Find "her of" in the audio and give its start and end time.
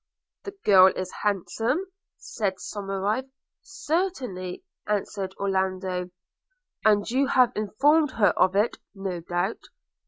8.13-8.55